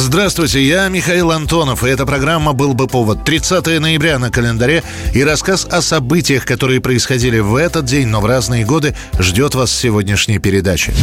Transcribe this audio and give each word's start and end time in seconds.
Здравствуйте, 0.00 0.62
я 0.62 0.88
Михаил 0.88 1.32
Антонов, 1.32 1.82
и 1.82 1.88
эта 1.88 2.06
программа 2.06 2.52
«Был 2.52 2.72
бы 2.72 2.86
повод». 2.86 3.24
30 3.24 3.80
ноября 3.80 4.20
на 4.20 4.30
календаре 4.30 4.84
и 5.12 5.24
рассказ 5.24 5.66
о 5.68 5.82
событиях, 5.82 6.44
которые 6.44 6.80
происходили 6.80 7.40
в 7.40 7.56
этот 7.56 7.84
день, 7.84 8.06
но 8.06 8.20
в 8.20 8.26
разные 8.26 8.64
годы, 8.64 8.94
ждет 9.18 9.56
вас 9.56 9.72
сегодняшней 9.72 10.38
передаче. 10.38 10.94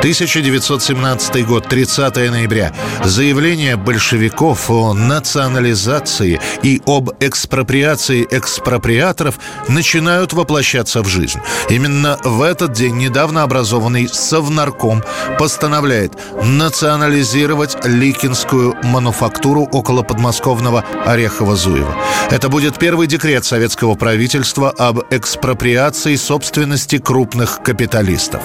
1917 0.00 1.46
год, 1.46 1.68
30 1.68 2.16
ноября. 2.30 2.72
Заявление 3.04 3.76
большевиков 3.76 4.70
о 4.70 4.94
национализации 4.94 6.40
и 6.62 6.80
об 6.86 7.10
экспроприации 7.20 8.26
экспроприаторов 8.30 9.38
начинают 9.68 10.32
воплощаться 10.32 11.02
в 11.02 11.06
жизнь. 11.06 11.38
Именно 11.68 12.16
в 12.24 12.40
этот 12.40 12.72
день 12.72 12.96
недавно 12.96 13.42
образованный 13.42 14.08
Совнарком 14.08 15.04
постановляет 15.38 16.14
национализировать 16.42 17.76
Ликинскую 17.84 18.78
мануфактуру 18.82 19.68
около 19.70 20.02
подмосковного 20.02 20.82
Орехово-Зуева. 21.04 21.94
Это 22.30 22.48
будет 22.48 22.78
первый 22.78 23.06
декрет 23.06 23.44
советского 23.44 23.96
правительства 23.96 24.70
об 24.70 25.00
экспроприации 25.10 26.16
собственности 26.16 26.96
крупных 26.96 27.62
капиталистов. 27.62 28.42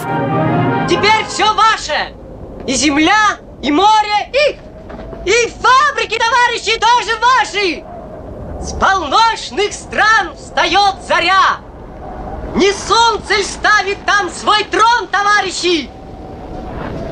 Теперь 0.88 1.26
все 1.28 1.45
ваше! 1.54 2.14
И 2.68 2.74
земля, 2.74 3.38
и 3.62 3.72
море, 3.72 4.32
и... 4.34 4.60
И 5.26 5.50
фабрики, 5.50 6.20
товарищи, 6.20 6.80
тоже 6.80 7.18
ваши! 7.20 7.84
С 8.62 8.74
полночных 8.74 9.74
стран 9.74 10.36
встает 10.36 10.96
заря! 11.08 11.58
Не 12.56 12.72
солнце 12.72 13.44
ставит 13.44 14.06
там 14.06 14.30
свой 14.30 14.64
трон, 14.66 15.08
товарищи! 15.08 15.90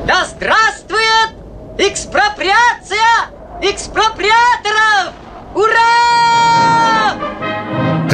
Да 0.06 0.24
здравствует 0.26 1.30
экспроприация 1.78 3.30
экспроприаторов! 3.62 4.83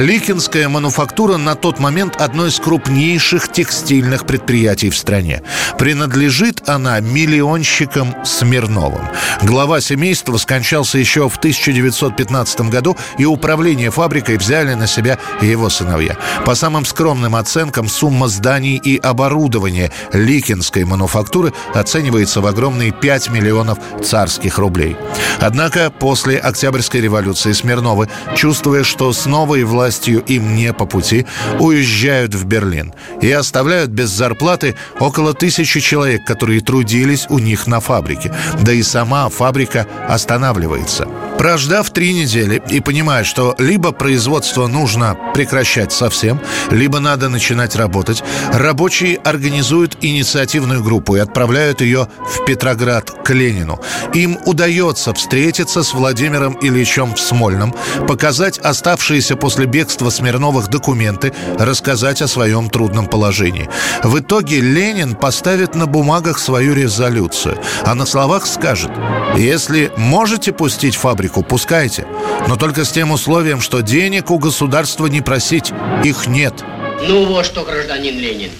Ликинская 0.00 0.66
мануфактура 0.70 1.36
на 1.36 1.54
тот 1.54 1.78
момент 1.78 2.22
одно 2.22 2.46
из 2.46 2.58
крупнейших 2.58 3.52
текстильных 3.52 4.24
предприятий 4.24 4.88
в 4.88 4.96
стране. 4.96 5.42
Принадлежит 5.78 6.66
она 6.70 6.98
миллионщикам 7.00 8.14
Смирновым. 8.24 9.02
Глава 9.42 9.82
семейства 9.82 10.38
скончался 10.38 10.96
еще 10.96 11.28
в 11.28 11.36
1915 11.36 12.62
году, 12.62 12.96
и 13.18 13.26
управление 13.26 13.90
фабрикой 13.90 14.38
взяли 14.38 14.72
на 14.72 14.86
себя 14.86 15.18
его 15.42 15.68
сыновья. 15.68 16.16
По 16.46 16.54
самым 16.54 16.86
скромным 16.86 17.36
оценкам, 17.36 17.86
сумма 17.86 18.28
зданий 18.28 18.80
и 18.82 18.96
оборудования 18.96 19.92
Ликинской 20.14 20.84
мануфактуры 20.84 21.52
оценивается 21.74 22.40
в 22.40 22.46
огромные 22.46 22.90
5 22.90 23.28
миллионов 23.28 23.78
царских 24.02 24.56
рублей. 24.56 24.96
Однако 25.40 25.90
после 25.90 26.38
Октябрьской 26.38 27.02
революции 27.02 27.52
Смирновы, 27.52 28.08
чувствуя, 28.34 28.82
что 28.82 29.12
с 29.12 29.26
новой 29.26 29.64
властью 29.64 29.89
властью 29.90 30.22
им 30.28 30.54
не 30.54 30.72
по 30.72 30.86
пути, 30.86 31.26
уезжают 31.58 32.32
в 32.32 32.44
Берлин 32.44 32.94
и 33.20 33.32
оставляют 33.32 33.90
без 33.90 34.08
зарплаты 34.10 34.76
около 35.00 35.34
тысячи 35.34 35.80
человек, 35.80 36.24
которые 36.24 36.60
трудились 36.60 37.26
у 37.28 37.40
них 37.40 37.66
на 37.66 37.80
фабрике. 37.80 38.32
Да 38.62 38.72
и 38.72 38.84
сама 38.84 39.28
фабрика 39.28 39.88
останавливается. 40.08 41.08
Прождав 41.40 41.88
три 41.88 42.12
недели 42.12 42.62
и 42.68 42.80
понимая, 42.80 43.24
что 43.24 43.54
либо 43.56 43.92
производство 43.92 44.66
нужно 44.66 45.16
прекращать 45.32 45.90
совсем, 45.90 46.38
либо 46.70 47.00
надо 47.00 47.30
начинать 47.30 47.76
работать, 47.76 48.22
рабочие 48.52 49.16
организуют 49.16 49.96
инициативную 50.02 50.84
группу 50.84 51.16
и 51.16 51.18
отправляют 51.18 51.80
ее 51.80 52.08
в 52.26 52.44
Петроград 52.44 53.10
к 53.24 53.30
Ленину. 53.30 53.80
Им 54.12 54.38
удается 54.44 55.14
встретиться 55.14 55.82
с 55.82 55.94
Владимиром 55.94 56.58
Ильичем 56.60 57.14
в 57.14 57.18
Смольном, 57.18 57.74
показать 58.06 58.58
оставшиеся 58.58 59.34
после 59.34 59.64
бегства 59.64 60.10
Смирновых 60.10 60.68
документы, 60.68 61.32
рассказать 61.58 62.20
о 62.20 62.28
своем 62.28 62.68
трудном 62.68 63.06
положении. 63.06 63.70
В 64.04 64.18
итоге 64.18 64.60
Ленин 64.60 65.14
поставит 65.14 65.74
на 65.74 65.86
бумагах 65.86 66.38
свою 66.38 66.74
резолюцию, 66.74 67.58
а 67.86 67.94
на 67.94 68.04
словах 68.04 68.46
скажет, 68.46 68.90
если 69.38 69.90
можете 69.96 70.52
пустить 70.52 70.96
фабрику, 70.96 71.29
пускайте, 71.34 72.06
но 72.48 72.56
только 72.56 72.84
с 72.84 72.90
тем 72.90 73.10
условием, 73.12 73.60
что 73.60 73.80
денег 73.80 74.30
у 74.30 74.38
государства 74.38 75.06
не 75.06 75.20
просить, 75.20 75.72
их 76.04 76.26
нет. 76.26 76.54
Ну 77.02 77.24
вот 77.26 77.46
что, 77.46 77.62
гражданин 77.62 78.18
Ленин, 78.18 78.50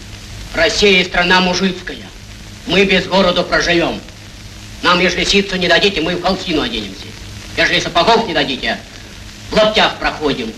Россия 0.55 1.05
страна 1.05 1.41
мужицкая, 1.41 1.99
мы 2.67 2.85
без 2.85 3.07
города 3.07 3.43
проживем. 3.43 4.01
Нам, 4.83 5.01
если 5.01 5.25
ситцу 5.25 5.57
не 5.57 5.69
дадите, 5.69 6.01
мы 6.01 6.17
в 6.17 6.23
холстину 6.23 6.63
оденемся. 6.63 7.07
Если 7.57 7.81
сапогов 7.81 8.27
не 8.27 8.35
дадите, 8.35 8.79
в 9.51 9.55
лаптях 9.55 9.97
проходим. 9.97 10.53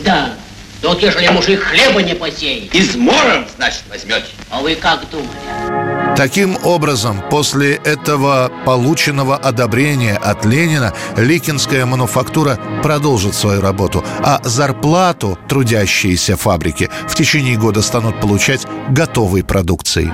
Да. 0.00 0.34
Да 0.82 0.88
вот 0.88 1.02
ежели 1.02 1.28
мужик 1.28 1.60
хлеба 1.60 2.02
не 2.02 2.14
посеет. 2.14 2.74
Измором, 2.74 3.46
значит, 3.56 3.82
возьмете. 3.88 4.26
А 4.48 4.60
вы 4.60 4.74
как 4.74 5.08
думали? 5.10 5.99
Таким 6.20 6.58
образом, 6.64 7.22
после 7.30 7.76
этого 7.76 8.52
полученного 8.66 9.36
одобрения 9.38 10.18
от 10.18 10.44
Ленина 10.44 10.92
Ликинская 11.16 11.86
мануфактура 11.86 12.58
продолжит 12.82 13.34
свою 13.34 13.62
работу, 13.62 14.04
а 14.18 14.38
зарплату 14.44 15.38
трудящиеся 15.48 16.36
фабрики 16.36 16.90
в 17.08 17.14
течение 17.14 17.56
года 17.56 17.80
станут 17.80 18.20
получать 18.20 18.66
готовой 18.90 19.42
продукцией. 19.42 20.12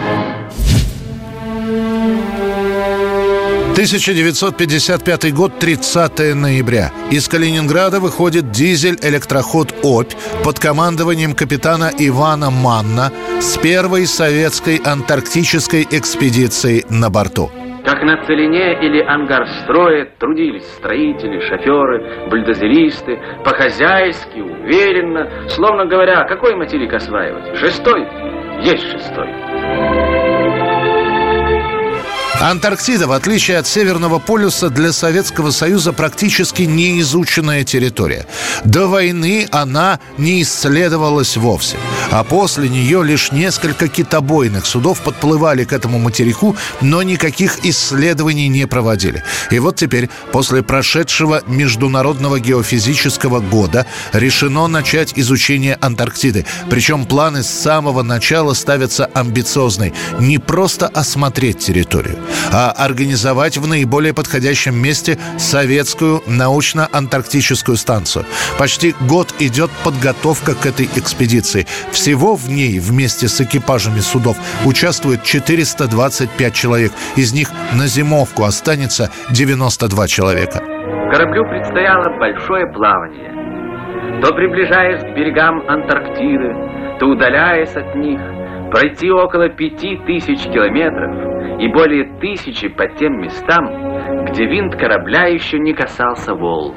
1955 3.76 5.34
год, 5.34 5.59
30 5.59 6.34
ноября. 6.34 6.92
Из 7.10 7.28
Калининграда 7.28 8.00
выходит 8.00 8.50
дизель-электроход 8.50 9.75
«Обь» 9.82 10.14
под 10.42 10.59
командованием 10.59 11.34
капитана 11.34 11.91
Ивана 11.98 12.50
Манна 12.50 13.12
с 13.38 13.59
первой 13.59 14.06
советской 14.06 14.81
антарктической 14.82 15.86
экспедицией 15.91 16.86
на 16.88 17.10
борту. 17.10 17.50
Как 17.84 18.03
на 18.03 18.25
целине 18.25 18.81
или 18.81 19.03
ангарстрое 19.03 20.06
трудились 20.19 20.65
строители, 20.78 21.38
шоферы, 21.47 22.31
бульдозеристы, 22.31 23.20
по-хозяйски, 23.44 24.38
уверенно, 24.38 25.50
словно 25.50 25.84
говоря, 25.84 26.25
какой 26.25 26.56
материк 26.56 26.94
осваивать? 26.94 27.59
Шестой? 27.59 28.09
Есть 28.65 28.91
шестой. 28.91 29.28
Антарктида, 32.41 33.06
в 33.06 33.12
отличие 33.12 33.56
от 33.56 33.66
Северного 33.66 34.19
полюса, 34.19 34.69
для 34.69 34.92
Советского 34.92 35.50
Союза 35.50 35.92
практически 35.92 36.62
не 36.62 37.00
изученная 37.00 37.64
территория. 37.64 38.26
До 38.64 38.86
войны 38.88 39.48
она 39.50 40.00
не 40.19 40.42
исследовалась 40.42 41.36
вовсе. 41.36 41.76
А 42.10 42.22
после 42.24 42.69
нее 42.69 43.02
лишь 43.02 43.32
несколько 43.32 43.88
китобойных 43.88 44.66
судов 44.66 45.00
подплывали 45.00 45.64
к 45.64 45.72
этому 45.72 45.98
материку, 45.98 46.56
но 46.80 47.02
никаких 47.02 47.64
исследований 47.64 48.48
не 48.48 48.66
проводили. 48.66 49.24
И 49.50 49.58
вот 49.58 49.76
теперь, 49.76 50.10
после 50.30 50.62
прошедшего 50.62 51.42
Международного 51.47 52.38
геофизического 52.38 53.41
года, 53.41 53.86
решено 54.12 54.66
начать 54.66 55.15
изучение 55.16 55.78
Антарктиды. 55.80 56.44
Причем 56.68 57.06
планы 57.06 57.42
с 57.42 57.48
самого 57.48 58.03
начала 58.03 58.53
ставятся 58.53 59.06
амбициозные. 59.06 59.94
Не 60.21 60.39
просто 60.39 60.86
осмотреть 60.86 61.59
территорию, 61.59 62.18
а 62.53 62.71
организовать 62.71 63.59
в 63.59 63.67
наиболее 63.67 64.15
подходящем 64.15 64.77
месте 64.77 65.19
советскую 65.39 66.23
научно-антарктическую 66.27 67.77
станцию. 67.77 68.25
Почти 68.59 68.95
год 69.01 69.34
идет 69.39 69.71
подготовка 69.84 70.55
к 70.55 70.67
этой 70.67 70.87
экспедиции. 70.97 71.67
Всего 71.91 72.34
в 72.34 72.49
ней 72.49 72.78
вместе 72.78 73.28
с 73.28 73.41
экипажами 73.41 74.01
судов 74.01 74.37
участвует 74.65 75.23
425 75.23 76.55
человек. 76.55 76.93
Из 77.17 77.33
них 77.33 77.51
на 77.75 77.87
зимовку 77.87 78.45
останется 78.45 79.11
92 79.31 80.09
человека. 80.09 80.59
Кораблю 81.13 81.45
предстояло 81.45 82.19
большое 82.19 82.67
плавание. 82.73 83.33
То 84.23 84.33
приближаясь 84.34 85.03
к 85.03 85.15
берегам 85.17 85.61
Антарктиды, 85.69 86.99
то 86.99 87.07
удаляясь 87.07 87.75
от 87.77 87.95
них, 87.97 88.21
пройти 88.71 89.11
около 89.11 89.49
пяти 89.49 89.99
тысяч 90.07 90.43
километров– 90.45 91.34
и 91.58 91.68
более 91.68 92.04
тысячи 92.20 92.68
по 92.68 92.86
тем 92.88 93.20
местам, 93.20 94.26
где 94.26 94.47
винт 94.47 94.76
корабля 94.76 95.26
еще 95.26 95.58
не 95.58 95.72
касался 95.72 96.34
волн. 96.34 96.74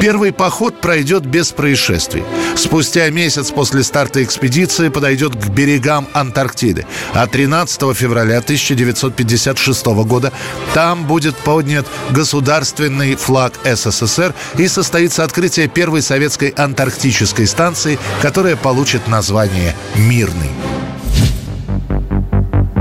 Первый 0.00 0.32
поход 0.32 0.80
пройдет 0.80 1.26
без 1.26 1.50
происшествий. 1.50 2.22
Спустя 2.54 3.10
месяц 3.10 3.50
после 3.50 3.82
старта 3.82 4.22
экспедиции 4.22 4.90
подойдет 4.90 5.34
к 5.34 5.48
берегам 5.48 6.06
Антарктиды. 6.12 6.86
А 7.14 7.26
13 7.26 7.96
февраля 7.96 8.38
1956 8.38 9.86
года 10.06 10.32
там 10.72 11.04
будет 11.04 11.36
поднят 11.36 11.86
государственный 12.10 13.16
флаг 13.16 13.54
СССР 13.64 14.34
и 14.56 14.68
состоится 14.68 15.24
открытие 15.24 15.66
первой 15.68 16.02
советской 16.02 16.50
антарктической 16.56 17.46
станции, 17.46 17.98
которая 18.22 18.56
получит 18.56 19.08
название 19.08 19.74
«Мирный». 19.96 20.50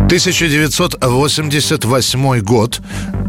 1988 0.07 2.39
год, 2.39 2.79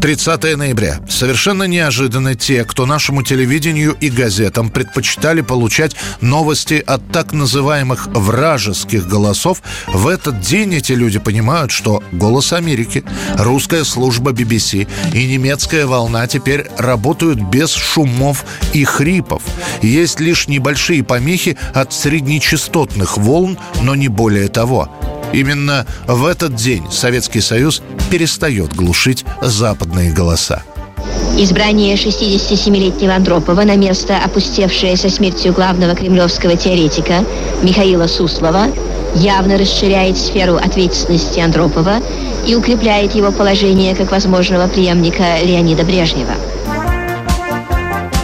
30 0.01 0.55
ноября. 0.55 1.01
Совершенно 1.09 1.63
неожиданно 1.63 2.35
те, 2.35 2.63
кто 2.63 2.85
нашему 2.85 3.21
телевидению 3.21 3.97
и 3.99 4.09
газетам 4.09 4.69
предпочитали 4.69 5.41
получать 5.41 5.97
новости 6.21 6.81
от 6.87 7.01
так 7.11 7.33
называемых 7.33 8.07
вражеских 8.07 9.09
голосов, 9.09 9.61
в 9.87 10.07
этот 10.07 10.39
день 10.39 10.73
эти 10.73 10.93
люди 10.93 11.19
понимают, 11.19 11.71
что 11.71 12.01
«Голос 12.13 12.53
Америки», 12.53 13.03
русская 13.35 13.83
служба 13.83 14.31
BBC 14.31 14.87
и 15.13 15.25
немецкая 15.25 15.85
волна 15.85 16.27
теперь 16.27 16.65
работают 16.77 17.41
без 17.41 17.73
шумов 17.73 18.45
и 18.71 18.85
хрипов. 18.85 19.43
Есть 19.81 20.21
лишь 20.21 20.47
небольшие 20.47 21.03
помехи 21.03 21.57
от 21.73 21.91
среднечастотных 21.91 23.17
волн, 23.17 23.59
но 23.81 23.95
не 23.95 24.07
более 24.07 24.47
того. 24.47 24.89
Именно 25.33 25.85
в 26.07 26.25
этот 26.25 26.55
день 26.55 26.83
Советский 26.91 27.41
Союз 27.41 27.81
перестает 28.09 28.73
глушить 28.73 29.25
западные 29.41 30.11
голоса. 30.11 30.63
Избрание 31.37 31.95
67-летнего 31.95 33.15
Андропова 33.15 33.61
на 33.61 33.75
место, 33.75 34.17
опустевшее 34.17 34.97
со 34.97 35.09
смертью 35.09 35.53
главного 35.53 35.95
кремлевского 35.95 36.57
теоретика 36.57 37.23
Михаила 37.63 38.07
Суслова, 38.07 38.65
явно 39.15 39.57
расширяет 39.57 40.17
сферу 40.17 40.55
ответственности 40.55 41.39
Андропова 41.39 42.01
и 42.45 42.55
укрепляет 42.55 43.15
его 43.15 43.31
положение 43.31 43.95
как 43.95 44.11
возможного 44.11 44.67
преемника 44.67 45.39
Леонида 45.43 45.83
Брежнева. 45.83 46.33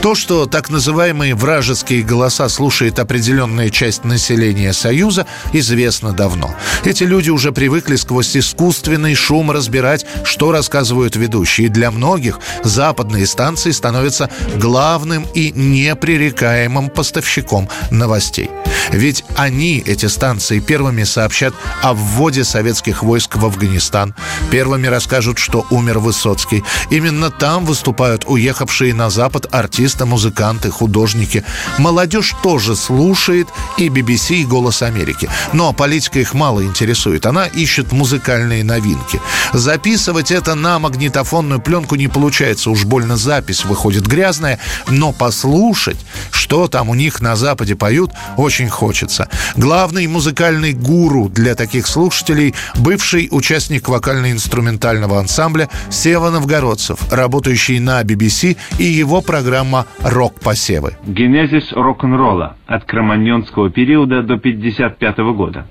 То, 0.06 0.14
что 0.14 0.46
так 0.46 0.70
называемые 0.70 1.34
вражеские 1.34 2.04
голоса 2.04 2.48
слушает 2.48 3.00
определенная 3.00 3.72
часть 3.72 4.04
населения 4.04 4.72
Союза, 4.72 5.26
известно 5.52 6.14
давно. 6.14 6.54
Эти 6.84 7.04
люди 7.04 7.32
уже 7.32 7.52
привыкли 7.52 7.96
сквозь 7.96 8.38
искусственный 8.38 9.16
шум 9.16 9.50
разбирать, 9.50 10.06
что 10.24 10.52
рассказывают 10.52 11.16
ведущие. 11.16 11.70
Для 11.70 11.90
многих 11.90 12.40
западные 12.64 13.26
станции 13.26 13.72
становятся 13.72 14.30
главным 14.58 15.26
и 15.34 15.52
непререкаемым 15.52 16.92
поставщиком 16.92 17.68
новостей. 17.90 18.52
Ведь 18.92 19.24
они, 19.36 19.84
эти 19.86 20.06
станции, 20.06 20.60
первыми 20.60 21.04
сообщат 21.04 21.54
о 21.82 21.94
вводе 21.94 22.44
советских 22.44 23.04
войск 23.04 23.36
в 23.36 23.46
Афганистан. 23.46 24.14
Первыми 24.52 24.88
расскажут, 24.88 25.40
что 25.40 25.66
умер 25.70 26.00
Высоцкий. 26.00 26.64
Именно 26.90 27.32
там 27.32 27.66
выступают 27.66 28.26
уехавшие 28.26 28.94
на 28.94 29.10
Запад 29.10 29.48
артисты 29.52 30.06
музыканты, 30.06 30.70
художники. 30.70 31.44
Молодежь 31.78 32.34
тоже 32.44 32.76
слушает 32.76 33.48
и 33.78 33.90
BBC, 33.90 34.36
и 34.36 34.46
«Голос 34.46 34.82
Америки». 34.82 35.30
Но 35.54 35.74
политика 35.74 36.20
их 36.20 36.34
мало 36.34 36.64
интересует. 36.64 37.26
Она 37.26 37.46
ищет 37.46 37.92
музыкальные 37.92 38.64
новинки. 38.64 39.22
Записывать 39.54 40.32
это 40.32 40.56
на 40.56 40.80
магнитофонную 40.80 41.62
пленку 41.62 41.96
не 41.96 42.08
получается. 42.08 42.70
Уж 42.70 42.86
больно 42.86 43.18
запись 43.18 43.66
выходит 43.66 44.06
грязная. 44.06 44.60
Но 44.88 45.12
послушать, 45.12 46.05
что 46.46 46.68
там 46.68 46.90
у 46.90 46.94
них 46.94 47.22
на 47.22 47.36
Западе 47.36 47.76
поют, 47.76 48.12
очень 48.38 48.70
хочется. 48.70 49.28
Главный 49.58 50.06
музыкальный 50.06 50.74
гуру 50.74 51.28
для 51.28 51.56
таких 51.56 51.88
слушателей– 51.88 52.54
бывший 52.76 53.30
участник 53.32 53.90
вокально-инструментального 53.90 55.18
ансамбля 55.18 55.70
Сева 55.90 56.30
Новгородцев, 56.30 57.12
работающий 57.12 57.80
на 57.80 58.04
BBC 58.04 58.58
и 58.78 58.84
его 58.84 59.24
программа 59.24 59.88
рок-посевы. 60.04 60.96
Генезис 61.08 61.72
рок-н-ролла 61.72 62.58
от 62.68 62.86
кроманьонского 62.86 63.72
периода 63.72 64.22
до 64.22 64.38
55 64.38 65.18
года. 65.36 65.66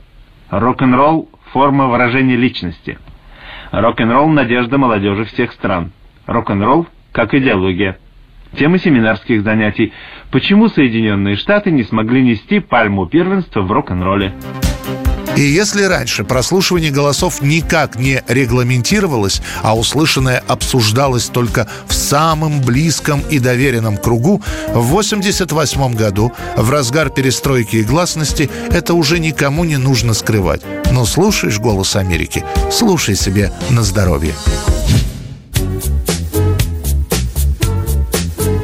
Рок-н-ролл– 0.50 1.28
форма 1.52 1.86
выражения 1.86 2.34
личности. 2.34 2.98
Рок-н-ролл– 3.70 4.28
надежда 4.30 4.76
молодежи 4.76 5.24
всех 5.26 5.52
стран. 5.52 5.92
Рок-н-ролл– 6.26 6.88
как 7.12 7.32
идеология. 7.32 7.96
Тема 8.58 8.78
семинарских 8.78 9.42
занятий. 9.42 9.92
Почему 10.30 10.68
Соединенные 10.68 11.36
Штаты 11.36 11.70
не 11.70 11.82
смогли 11.82 12.22
нести 12.22 12.60
пальму 12.60 13.06
первенства 13.06 13.62
в 13.62 13.72
рок-н-ролле? 13.72 14.32
И 15.36 15.40
если 15.40 15.82
раньше 15.82 16.22
прослушивание 16.22 16.92
голосов 16.92 17.42
никак 17.42 17.96
не 17.96 18.22
регламентировалось, 18.28 19.42
а 19.62 19.76
услышанное 19.76 20.40
обсуждалось 20.46 21.26
только 21.26 21.68
в 21.88 21.92
самом 21.92 22.60
близком 22.60 23.20
и 23.28 23.40
доверенном 23.40 23.96
кругу, 23.96 24.40
в 24.68 24.86
1988 24.86 25.96
году, 25.96 26.32
в 26.56 26.70
разгар 26.70 27.10
перестройки 27.10 27.76
и 27.76 27.82
гласности, 27.82 28.48
это 28.70 28.94
уже 28.94 29.18
никому 29.18 29.64
не 29.64 29.76
нужно 29.76 30.14
скрывать. 30.14 30.62
Но 30.92 31.04
слушаешь 31.04 31.58
«Голос 31.58 31.96
Америки», 31.96 32.44
слушай 32.70 33.16
себе 33.16 33.50
на 33.70 33.82
здоровье. 33.82 34.34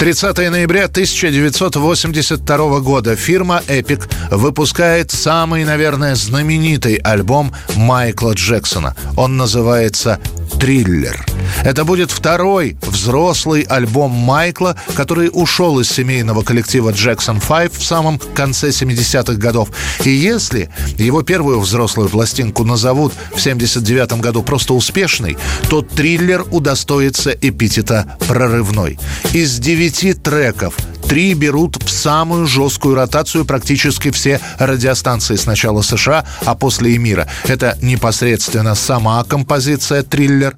30 0.01 0.39
ноября 0.51 0.85
1982 0.87 2.81
года 2.81 3.17
фирма 3.17 3.63
Epic 3.69 4.11
выпускает 4.31 5.11
самый, 5.11 5.67
наверное, 5.67 6.15
знаменитый 6.15 6.95
альбом 6.95 7.53
Майкла 7.77 8.33
Джексона. 8.33 8.97
Он 9.19 9.37
называется 9.37 10.19
«Триллер». 10.59 11.30
Это 11.65 11.85
будет 11.85 12.11
второй 12.11 12.77
взрослый 12.83 13.63
альбом 13.63 14.11
Майкла, 14.11 14.77
который 14.95 15.31
ушел 15.33 15.81
из 15.81 15.91
семейного 15.91 16.43
коллектива 16.43 16.91
Jackson 16.91 17.41
5 17.47 17.75
в 17.75 17.85
самом 17.85 18.19
конце 18.35 18.69
70-х 18.69 19.35
годов. 19.35 19.71
И 20.05 20.11
если 20.11 20.71
его 20.97 21.23
первую 21.23 21.61
взрослую 21.61 22.09
пластинку 22.09 22.65
назовут 22.65 23.13
в 23.35 23.41
79 23.41 24.21
году 24.21 24.43
просто 24.43 24.75
успешной, 24.75 25.37
то 25.69 25.83
триллер 25.83 26.45
удостоится 26.51 27.31
эпитета 27.31 28.17
«прорывной». 28.27 28.99
Из 29.33 29.59
девяти 29.59 30.15
треков 30.15 30.75
три 31.09 31.35
берут 31.35 31.83
в 31.83 31.91
самую 31.91 32.47
жесткую 32.47 32.95
ротацию 32.95 33.45
практически 33.45 34.11
все 34.11 34.41
радиостанции 34.59 35.37
сначала 35.37 35.83
США, 35.83 36.25
а 36.45 36.55
после 36.55 36.93
и 36.93 36.99
мира. 36.99 37.27
Это 37.45 37.77
непосредственно 37.83 38.75
сама 38.75 39.23
композиция 39.25 40.03
«Триллер». 40.03 40.57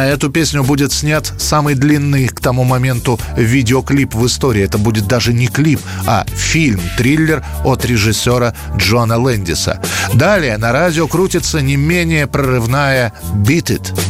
На 0.00 0.06
эту 0.06 0.30
песню 0.30 0.64
будет 0.64 0.94
снят 0.94 1.30
самый 1.36 1.74
длинный 1.74 2.26
к 2.26 2.40
тому 2.40 2.64
моменту 2.64 3.20
видеоклип 3.36 4.14
в 4.14 4.26
истории. 4.26 4.62
Это 4.62 4.78
будет 4.78 5.06
даже 5.06 5.34
не 5.34 5.46
клип, 5.46 5.78
а 6.06 6.24
фильм-триллер 6.26 7.44
от 7.64 7.84
режиссера 7.84 8.54
Джона 8.78 9.18
Лэндиса. 9.18 9.78
Далее 10.14 10.56
на 10.56 10.72
радио 10.72 11.06
крутится 11.06 11.60
не 11.60 11.76
менее 11.76 12.26
прорывная 12.26 13.12
«Beat 13.34 13.78
It». 13.78 14.00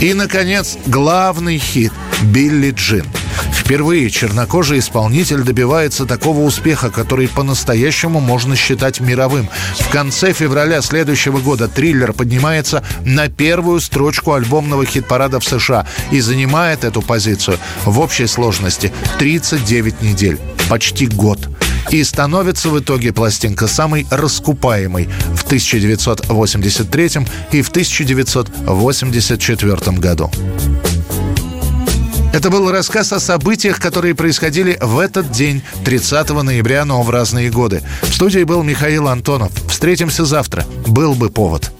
И, 0.00 0.14
наконец, 0.14 0.78
главный 0.86 1.58
хит 1.58 1.92
«Билли 2.22 2.70
Джин». 2.70 3.04
Впервые 3.66 4.08
чернокожий 4.10 4.78
исполнитель 4.78 5.42
добивается 5.42 6.06
такого 6.06 6.42
успеха, 6.42 6.88
который 6.88 7.26
по-настоящему 7.26 8.20
можно 8.20 8.54
считать 8.54 9.00
мировым. 9.00 9.48
В 9.80 9.90
конце 9.90 10.32
февраля 10.32 10.80
следующего 10.82 11.40
года 11.40 11.66
триллер 11.66 12.12
поднимается 12.12 12.84
на 13.04 13.28
первую 13.28 13.80
строчку 13.80 14.34
альбомного 14.34 14.86
хит-парада 14.86 15.40
в 15.40 15.44
США 15.44 15.84
и 16.12 16.20
занимает 16.20 16.84
эту 16.84 17.02
позицию 17.02 17.58
в 17.84 17.98
общей 17.98 18.28
сложности 18.28 18.92
39 19.18 20.00
недель, 20.00 20.38
почти 20.68 21.08
год. 21.08 21.48
И 21.90 22.04
становится 22.04 22.68
в 22.68 22.78
итоге 22.78 23.12
пластинка 23.12 23.66
самой 23.66 24.06
раскупаемой 24.12 25.08
в 25.34 25.44
1983 25.44 27.10
и 27.50 27.62
в 27.62 27.70
1984 27.70 29.98
году. 29.98 30.30
Это 32.36 32.50
был 32.50 32.70
рассказ 32.70 33.14
о 33.14 33.18
событиях, 33.18 33.80
которые 33.80 34.14
происходили 34.14 34.76
в 34.82 34.98
этот 34.98 35.30
день, 35.30 35.62
30 35.86 36.28
ноября, 36.42 36.84
но 36.84 37.00
в 37.00 37.08
разные 37.08 37.50
годы. 37.50 37.82
В 38.02 38.12
студии 38.12 38.44
был 38.44 38.62
Михаил 38.62 39.08
Антонов. 39.08 39.50
Встретимся 39.70 40.26
завтра. 40.26 40.66
Был 40.86 41.14
бы 41.14 41.30
повод. 41.30 41.72